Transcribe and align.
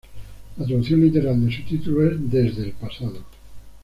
La 0.57 0.65
traducción 0.65 1.01
literal 1.01 1.45
de 1.45 1.55
su 1.55 1.63
título 1.63 2.09
es 2.09 2.31
"Desde 2.31 2.63
el 2.63 2.71
pasado". 2.71 3.19